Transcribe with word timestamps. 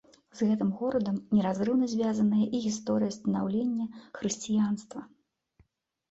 З 0.37 0.45
гэтым 0.51 0.69
горадам 0.77 1.17
неразрыўна 1.39 1.89
звязаная 1.91 2.45
і 2.59 2.61
гісторыя 2.63 3.11
станаўлення 3.17 3.85
хрысціянства. 4.21 4.99